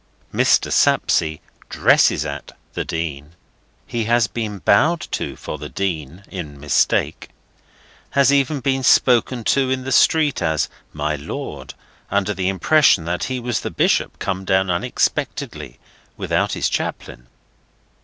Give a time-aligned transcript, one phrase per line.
[0.33, 0.71] Mr.
[0.71, 1.37] Sapsea
[1.69, 3.33] "dresses at" the Dean;
[3.91, 7.29] has been bowed to for the Dean, in mistake;
[8.17, 11.75] has even been spoken to in the street as My Lord,
[12.09, 15.77] under the impression that he was the Bishop come down unexpectedly,
[16.17, 17.27] without his chaplain.